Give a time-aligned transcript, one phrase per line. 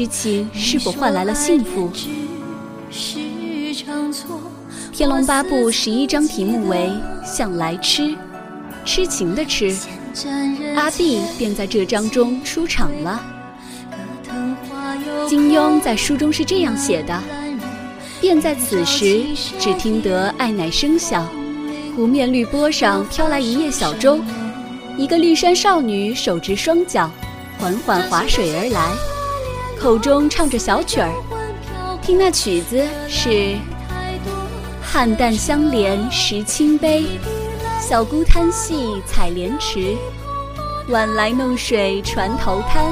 [0.00, 1.90] 痴情是否换来了幸福？
[4.90, 6.90] 《天龙八部》十一章题目为
[7.22, 8.16] “向来痴”，
[8.86, 9.76] 痴情的痴。
[10.74, 13.22] 阿碧便在这章中出场了。
[15.28, 17.22] 金庸在书中是这样写的
[18.22, 19.22] ：“便在此时，
[19.58, 21.28] 只听得爱乃声响，
[21.94, 24.18] 湖面绿波上飘来一叶小舟，
[24.96, 27.10] 一个绿衫少女手执双桨，
[27.58, 28.90] 缓缓划水而来，
[29.80, 31.10] 口中唱着小曲儿。
[32.02, 33.56] 听那曲子是：
[34.82, 37.06] 汉淡相连识清悲，
[37.80, 39.96] 小姑贪戏采莲池，
[40.88, 42.84] 晚来弄水船头滩。”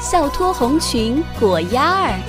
[0.00, 2.20] 笑脱红裙裹鸭儿，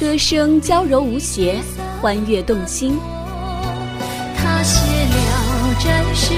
[0.00, 1.60] 歌声娇柔无邪，
[2.00, 2.98] 欢悦动心。
[4.36, 6.32] 他写了这世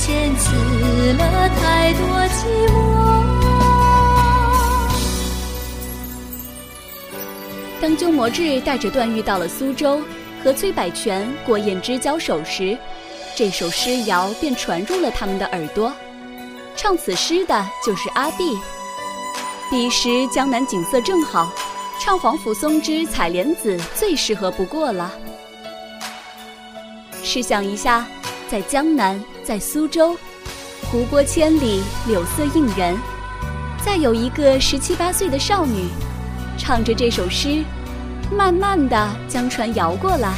[0.00, 2.15] 间，辞了太多。
[7.80, 10.00] 当鸠摩智带着段誉到了苏州，
[10.42, 12.76] 和崔百全、过燕之交手时，
[13.36, 15.92] 这首诗谣便传入了他们的耳朵。
[16.74, 18.58] 唱此诗的就是阿碧。
[19.70, 21.52] 彼时江南景色正好，
[22.00, 25.12] 唱黄甫松之《采莲子》最适合不过了。
[27.22, 28.06] 试想一下，
[28.48, 30.16] 在江南，在苏州，
[30.96, 32.96] 湖泊千里，柳色映人，
[33.84, 35.90] 再有一个十七八岁的少女，
[36.56, 37.62] 唱着这首诗，
[38.34, 40.32] 慢慢的将船摇过来，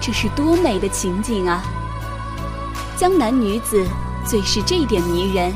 [0.00, 1.62] 这是多美的情景啊！
[2.96, 3.86] 江南女子。
[4.24, 5.52] 最是这点迷人，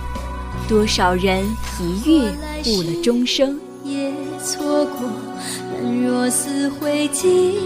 [0.68, 1.47] 多少人
[1.80, 2.26] 一遇
[2.66, 3.58] 误了终生。
[3.84, 4.12] 也
[4.44, 5.08] 错过，
[5.72, 7.60] 但若似会记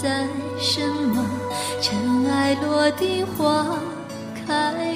[0.00, 0.26] 在
[0.58, 0.80] 什
[1.12, 1.26] 么？
[1.82, 3.66] 尘埃落定，花
[4.46, 4.94] 开，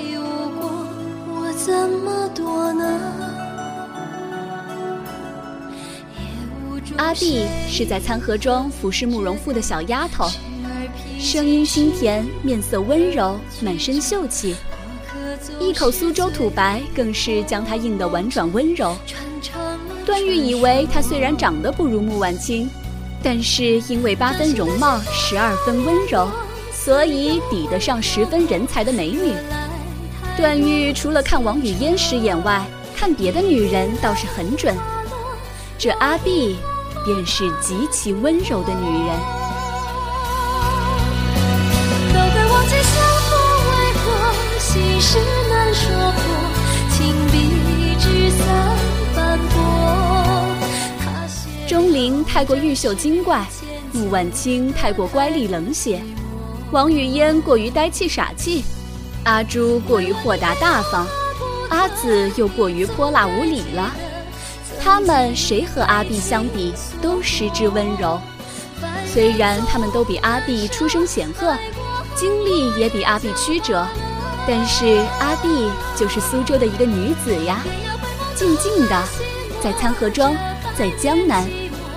[1.64, 2.84] 怎么躲呢？
[6.96, 10.28] 阿碧是在餐盒中服侍慕容复的小丫头，
[11.20, 14.56] 声音清甜，面色温柔，满身秀气。
[15.60, 18.96] 一口苏州土白，更是将她映得婉转温柔。
[20.04, 22.68] 段誉以为她虽然长得不如穆婉清，
[23.22, 26.28] 但是因为八分容貌，十二分温柔，
[26.72, 29.32] 所以抵得上十分人才的美女。
[30.36, 32.64] 段誉除了看王语嫣失眼外，
[32.96, 34.74] 看别的女人倒是很准。
[35.78, 36.56] 这阿碧，
[37.04, 39.16] 便是极其温柔的女人。
[51.66, 53.44] 钟灵太过玉秀精怪，
[53.92, 56.02] 穆婉清太过乖戾冷血，
[56.70, 58.62] 王语嫣过于呆气傻气，
[59.24, 61.06] 阿朱过于豁达大方，
[61.68, 63.92] 阿紫又过于泼辣无礼了。
[64.82, 68.20] 他们谁和阿碧相比，都失之温柔。
[69.06, 71.56] 虽然他们都比阿碧出身显赫，
[72.16, 73.86] 经历也比阿碧曲折。
[74.44, 77.60] 但是阿碧就是苏州的一个女子呀，
[78.34, 79.02] 静静的
[79.62, 80.34] 在参河庄，
[80.76, 81.48] 在江南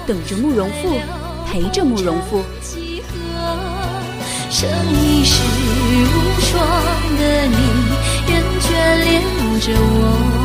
[0.05, 0.99] 等着慕容复，
[1.47, 2.43] 陪着慕容复。
[4.57, 4.69] 生
[5.03, 6.65] 一世无双
[7.17, 7.57] 的你，
[8.25, 8.67] 仍眷
[9.03, 9.21] 恋
[9.59, 10.44] 着我。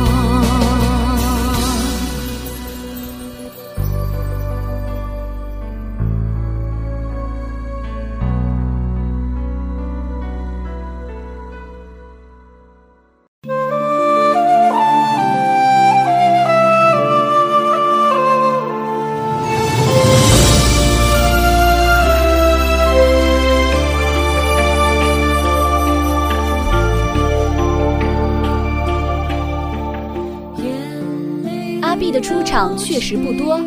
[33.01, 33.59] 实不多，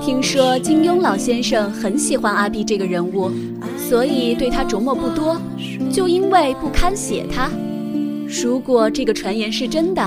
[0.00, 3.30] 听说金庸老先生很喜欢阿碧这个人物，
[3.76, 5.38] 所以对他琢磨不多，
[5.92, 7.50] 就因为不堪写他。
[8.42, 10.02] 如果这个传言是真的，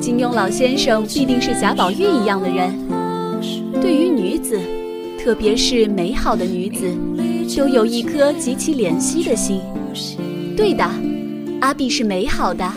[0.00, 2.74] 金庸老先生必定是贾宝玉一样的人。
[3.80, 4.58] 对于女子，
[5.22, 6.84] 特别是美好的女子，
[7.56, 9.60] 都有一颗极其怜惜的心。
[10.56, 10.84] 对的，
[11.60, 12.68] 阿碧是美好的，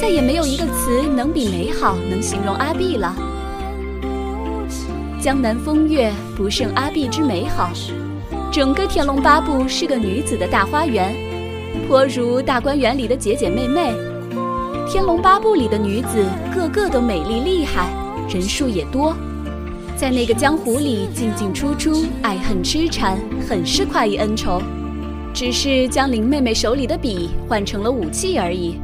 [0.00, 3.14] 再也没有一个词能比美好能形容阿碧了。
[5.24, 7.72] 江南风月不胜阿碧之美好，
[8.52, 11.16] 整个《天龙八部》是个女子的大花园，
[11.88, 13.90] 颇如大观园里的姐姐妹妹。
[14.92, 17.88] 《天龙八部》里的女子个个都美丽厉害，
[18.28, 19.16] 人数也多，
[19.96, 23.18] 在那个江湖里进进出出，爱恨痴缠，
[23.48, 24.60] 很是快意恩仇，
[25.32, 28.78] 只是将林妹妹手里的笔换成了武器而已。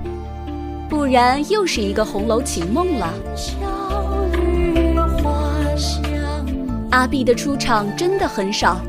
[0.89, 3.13] 不然又是一个红楼情梦了。
[6.91, 8.81] 阿碧的出场真的很少，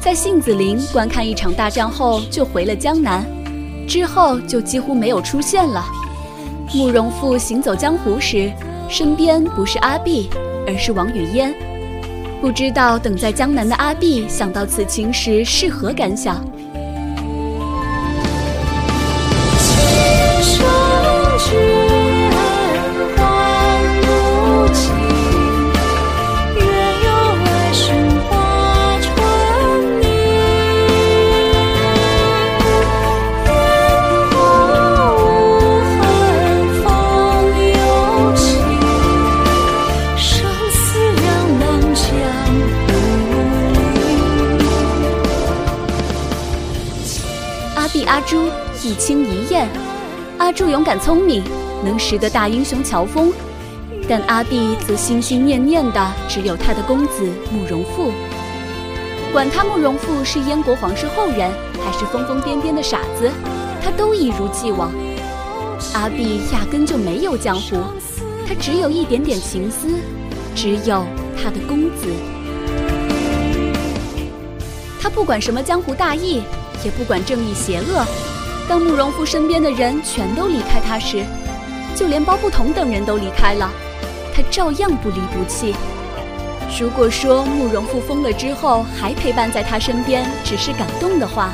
[0.00, 3.24] 在杏子林观看一场大战后就回了江南，
[3.86, 5.84] 之后就几乎没有出现了。
[6.74, 8.50] 慕容复行走江湖时，
[8.88, 10.28] 身边不是阿碧，
[10.66, 11.54] 而是王语嫣。
[12.40, 16.44] 不知道等在江南的阿碧想到此情时是何感想？
[48.16, 48.46] 阿朱
[48.82, 49.68] 一青一艳，
[50.38, 51.44] 阿朱勇敢聪明，
[51.84, 53.30] 能识得大英雄乔峰，
[54.08, 58.10] 但阿碧则心心念念的只有他的公子慕容复。
[59.34, 61.50] 管他慕容复是燕国皇室后人，
[61.84, 63.30] 还是疯疯癫癫的傻子，
[63.84, 64.90] 他都一如既往。
[65.92, 67.76] 阿碧压根就没有江湖，
[68.48, 69.88] 他只有一点点情思，
[70.54, 71.04] 只有
[71.36, 72.08] 他的公子。
[75.02, 76.40] 他不管什么江湖大义。
[76.84, 78.04] 也不管正义邪恶，
[78.68, 81.24] 当慕容复身边的人全都离开他时，
[81.94, 83.70] 就连包不同等人都离开了，
[84.34, 85.74] 他照样不离不弃。
[86.80, 91.52] 如果说慕容复疯了之后还陪伴在他身边只是感动的话，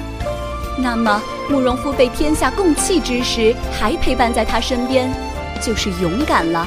[0.79, 5.13] 那么慕容复被天下共弃之时还陪伴在他身边，
[5.61, 6.67] 就是勇敢了。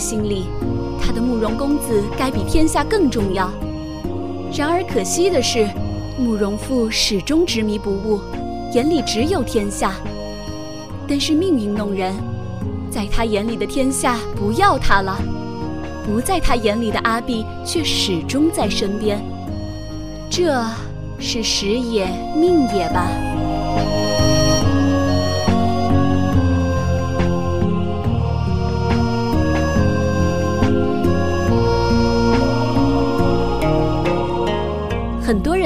[0.00, 0.46] 心里，
[1.00, 3.50] 他的慕容公子该比天下更重要。
[4.52, 5.68] 然而可惜的是，
[6.18, 8.18] 慕容复始终执迷不悟，
[8.72, 9.92] 眼里只有天下。
[11.06, 12.14] 但是命运弄人，
[12.90, 15.18] 在他眼里的天下不要他了，
[16.06, 19.20] 不在他眼里的阿碧却始终在身边。
[20.30, 20.64] 这
[21.18, 23.29] 是时也命也吧。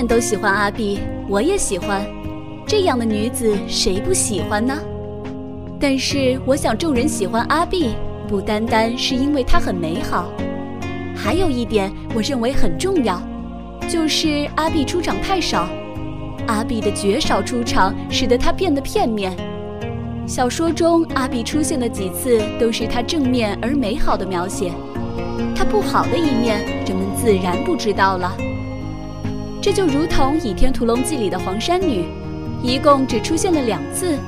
[0.07, 2.05] 都喜欢阿碧，我也喜欢。
[2.67, 4.75] 这样的女子谁不喜欢呢？
[5.79, 7.91] 但是我想，众人喜欢阿碧，
[8.27, 10.31] 不单单是因为她很美好，
[11.15, 13.23] 还有一点我认为很重要，
[13.89, 15.69] 就是阿碧出场太少。
[16.47, 19.35] 阿碧的绝少出场，使得她变得片面。
[20.27, 24.73] 小说中阿碧出现的几次，都是她正面而美好的描写，
[25.55, 28.35] 她不好的一面，人们自然不知道了。
[29.65, 32.05] 这就如同《倚天屠龙记》里的黄山女，
[32.63, 34.19] 一共只出现了两次，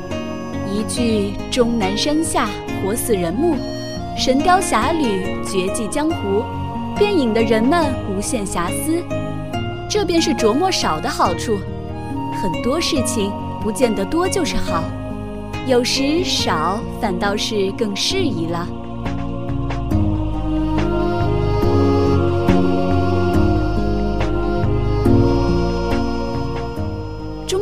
[0.66, 2.48] 一句“终南山下，
[2.82, 3.54] 活死人墓，
[4.16, 6.42] 神雕侠侣，绝迹江湖”，
[6.96, 9.04] 便引得人们无限遐思。
[9.90, 11.58] 这便是琢磨少的好处。
[12.42, 14.84] 很多事情不见得多就是好，
[15.66, 18.66] 有时少反倒是更适宜了。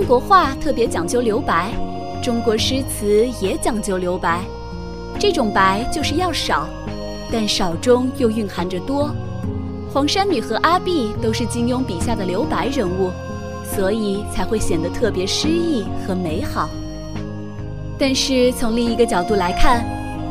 [0.05, 1.73] 中国画特别讲究留白，
[2.23, 4.45] 中国诗词也讲究留白。
[5.19, 6.69] 这种白就是要少，
[7.33, 9.11] 但少中又蕴含着多。
[9.91, 13.11] 黄山女和阿碧都是金庸笔下的留白人物，
[13.65, 16.69] 所以才会显得特别诗意和美好。
[17.99, 19.83] 但是从另一个角度来看，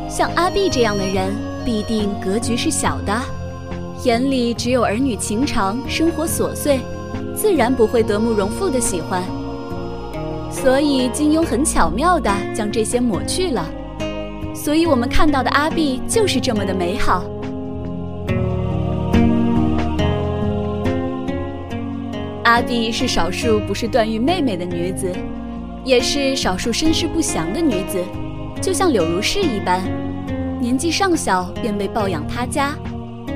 [0.08, 3.12] 像阿碧这样的人，必定格局是小的，
[4.04, 6.78] 眼里只有儿女情长、生活琐碎，
[7.34, 9.24] 自然不会得慕容复的喜欢。
[10.54, 13.68] 所以金庸很巧妙地将这些抹去了，
[14.54, 17.22] 所以我们看到的阿碧就是这么的美好。
[22.44, 25.12] 阿碧是少数不是段誉妹妹的女子，
[25.84, 28.02] 也是少数身世不详的女子，
[28.62, 29.82] 就像柳如是一般，
[30.60, 32.74] 年纪尚小便被抱养他家，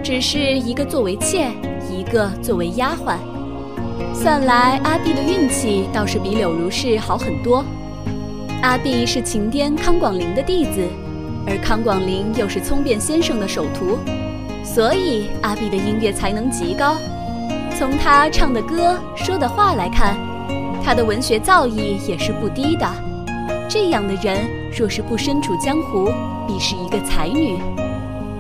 [0.03, 1.51] 只是一个作为妾，
[1.91, 3.17] 一个作为丫鬟。
[4.15, 7.65] 算来，阿碧的运气倒是比柳如是好很多。
[8.63, 10.87] 阿碧是秦颠康广陵的弟子，
[11.47, 13.97] 而康广陵又是聪辩先生的首徒，
[14.65, 16.97] 所以阿碧的音乐才能极高。
[17.79, 20.17] 从他唱的歌、说的话来看，
[20.85, 22.87] 他的文学造诣也是不低的。
[23.69, 24.41] 这样的人
[24.77, 26.11] 若是不身处江湖，
[26.47, 27.59] 必是一个才女。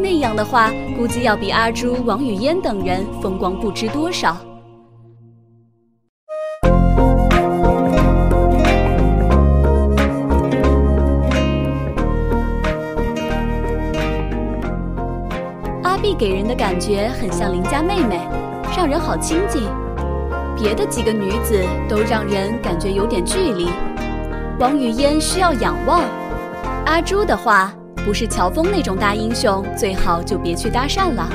[0.00, 4.36] 那样的话，估计要比阿朱、王语嫣等人风光不知多少。
[16.18, 18.18] 给人的感觉很像邻家妹妹，
[18.76, 19.62] 让人好亲近。
[20.60, 23.68] 别的几个女子都让人感觉有点距离。
[24.58, 26.02] 王语嫣需要仰望，
[26.86, 27.72] 阿朱的话。
[28.04, 31.28] 不是乔峰那种大英雄，最好就别去搭讪了。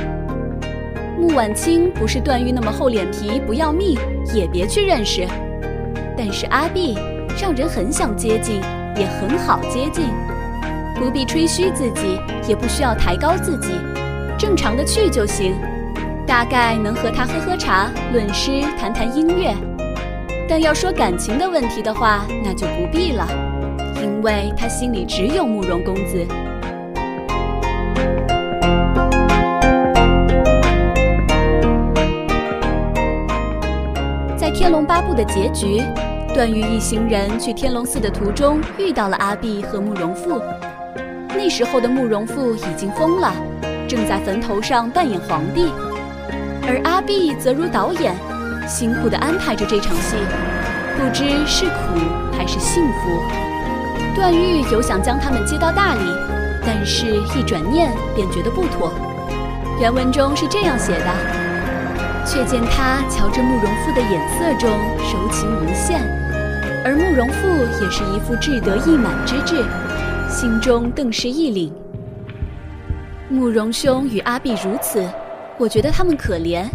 [1.20, 3.96] 穆婉清不是段誉那么厚脸皮不要命，
[4.34, 5.28] 也别去认识。
[6.18, 6.98] 但是阿碧
[7.40, 8.60] 让人很想接近，
[8.98, 10.06] 也很好接近，
[10.96, 13.74] 不必吹嘘自己，也不需要抬高自己，
[14.44, 15.56] 正常的去就行。
[16.28, 19.56] 大概能和他喝喝茶、论诗、谈谈音乐。
[20.50, 23.26] 但要说感情的问题的话，那就不必了，
[24.02, 26.28] 因为他心里只有慕容公子。
[34.36, 35.82] 《在天龙八部》的结局，
[36.34, 40.42] 段誉一行人去天龙寺的途中遇到了阿碧和慕容复。
[41.30, 43.34] 那时候的慕容复已经疯了，
[43.88, 45.72] 正在坟头上扮演皇帝，
[46.68, 48.16] 而阿碧则如导演，
[48.68, 50.16] 辛苦地安排着这场戏，
[50.98, 52.00] 不知是苦
[52.38, 53.22] 还是幸福。
[54.16, 56.02] 段誉有想将他们接到大理，
[56.66, 57.06] 但是
[57.38, 58.92] 一转念便觉得不妥。
[59.80, 61.44] 原文中是这样写的。
[62.26, 64.70] 却见他瞧着慕容复的眼色中
[65.12, 66.00] 柔情无限，
[66.86, 69.62] 而慕容复也是一副志得意满之志，
[70.30, 71.83] 心中更是一凛。
[73.34, 75.04] 慕容兄与阿碧如此，
[75.58, 76.66] 我觉得他们可怜，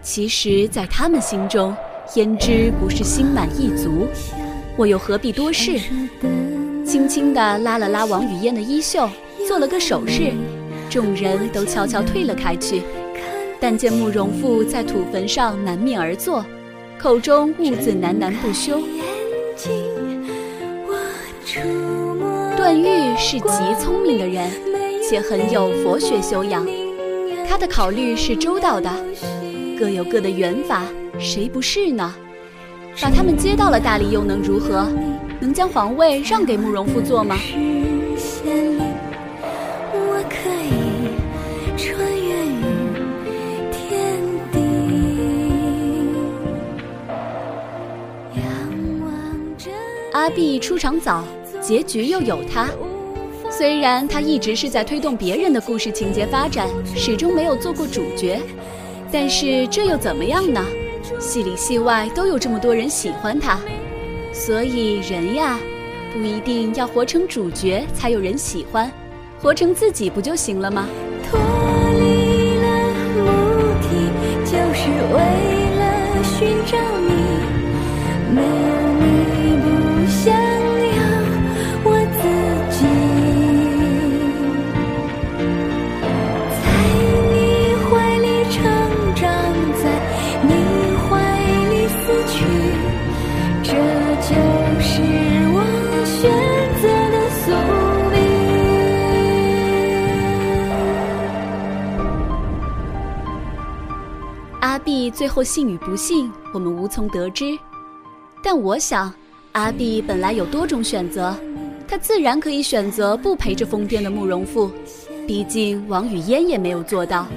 [0.00, 1.76] 其实，在他们心中，
[2.14, 4.06] 胭脂不是心满意足，
[4.76, 5.76] 我又何必多事？
[6.86, 9.10] 轻轻地拉了拉王语嫣的衣袖，
[9.48, 10.32] 做了个手势，
[10.88, 12.82] 众人都悄悄退了开去。
[13.58, 16.46] 但见慕容复在土坟上南面而坐，
[16.96, 18.80] 口中兀自喃喃不休。
[22.56, 24.48] 段誉是极聪明的人，
[25.06, 26.66] 且很有佛学修养，
[27.46, 28.90] 他的考虑是周到的。
[29.78, 30.82] 各有各的缘法，
[31.18, 32.14] 谁不是呢？
[33.02, 34.88] 把他们接到了大理又能如何？
[35.40, 37.36] 能将皇位让给慕容复做吗？
[50.12, 51.22] 阿碧出场早，
[51.60, 52.70] 结局又有他。
[53.56, 58.40] 虽然他一直是在推动别人的故事情节发展，始终没有做过主角，
[59.12, 60.60] 但是这又怎么样呢？
[61.20, 63.60] 戏里戏外都有这么多人喜欢他，
[64.32, 65.56] 所以人呀，
[66.12, 68.90] 不一定要活成主角才有人喜欢，
[69.40, 70.88] 活成自己不就行了吗？
[71.30, 72.66] 脱离了
[73.18, 73.22] 目
[73.82, 73.86] 的，
[74.44, 75.20] 就是为
[75.78, 77.14] 了寻找你，
[78.34, 78.42] 没
[105.14, 107.56] 最后幸与不幸，我们无从得知，
[108.42, 109.12] 但我想。
[109.52, 111.32] 阿碧本来有多种选择，
[111.86, 114.68] 她自然可以选择不陪着疯癫的慕容复，
[115.28, 117.28] 毕竟王语嫣也没有做到。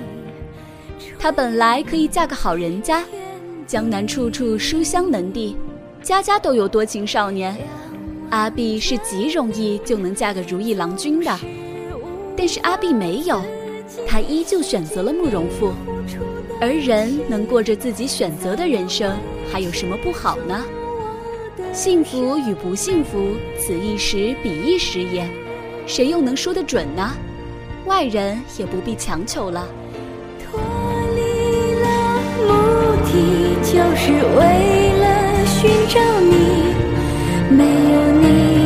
[1.20, 3.04] 她本来可以嫁个好人家，
[3.68, 5.56] 江南处处书香门第，
[6.02, 7.56] 家家都有多情少年，
[8.32, 11.40] 阿碧是极容易就能嫁个如意郎君的。
[12.36, 13.40] 但是阿碧没有，
[14.08, 15.72] 她依旧选择了慕容复。
[16.60, 19.16] 而人能过着自己选择的人生，
[19.52, 20.64] 还有什么不好呢？
[21.72, 25.30] 幸福与不幸福，此一时彼一时也，
[25.86, 27.12] 谁又能说得准呢？
[27.86, 29.68] 外人也不必强求了。
[30.44, 30.60] 脱
[31.16, 31.88] 离了
[32.48, 32.52] 目
[33.06, 33.14] 的，
[33.62, 34.42] 就是为
[35.00, 36.74] 了寻找你，
[37.56, 38.57] 没有你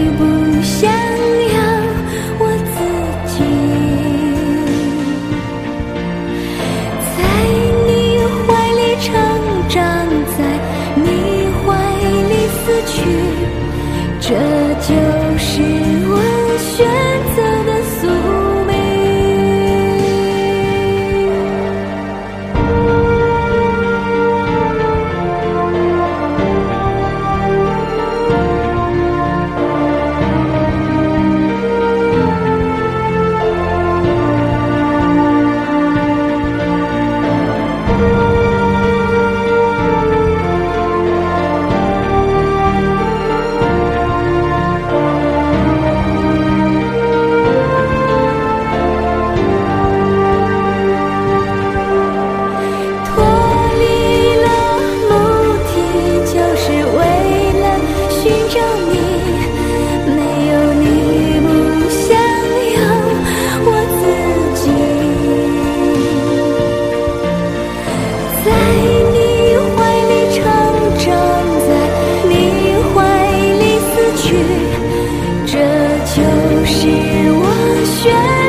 [78.03, 78.40] 雪。